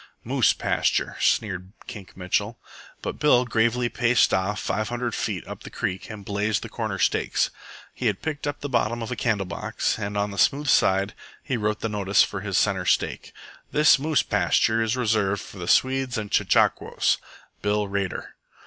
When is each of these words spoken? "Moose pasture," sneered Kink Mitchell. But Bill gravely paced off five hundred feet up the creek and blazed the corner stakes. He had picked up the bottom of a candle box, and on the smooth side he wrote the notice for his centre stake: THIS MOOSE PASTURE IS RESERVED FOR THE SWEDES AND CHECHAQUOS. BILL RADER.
"Moose 0.23 0.51
pasture," 0.53 1.15
sneered 1.19 1.73
Kink 1.85 2.17
Mitchell. 2.17 2.57
But 3.03 3.19
Bill 3.19 3.45
gravely 3.45 3.87
paced 3.87 4.33
off 4.33 4.59
five 4.59 4.89
hundred 4.89 5.13
feet 5.13 5.45
up 5.45 5.61
the 5.61 5.69
creek 5.69 6.09
and 6.09 6.25
blazed 6.25 6.63
the 6.63 6.69
corner 6.69 6.97
stakes. 6.97 7.51
He 7.93 8.07
had 8.07 8.23
picked 8.23 8.47
up 8.47 8.61
the 8.61 8.67
bottom 8.67 9.03
of 9.03 9.11
a 9.11 9.15
candle 9.15 9.45
box, 9.45 9.99
and 9.99 10.17
on 10.17 10.31
the 10.31 10.39
smooth 10.39 10.69
side 10.69 11.13
he 11.43 11.55
wrote 11.55 11.81
the 11.81 11.87
notice 11.87 12.23
for 12.23 12.39
his 12.41 12.57
centre 12.57 12.85
stake: 12.87 13.31
THIS 13.71 13.99
MOOSE 13.99 14.23
PASTURE 14.23 14.81
IS 14.81 14.97
RESERVED 14.97 15.39
FOR 15.39 15.59
THE 15.59 15.67
SWEDES 15.67 16.17
AND 16.17 16.31
CHECHAQUOS. 16.31 17.19
BILL 17.61 17.87
RADER. 17.87 18.33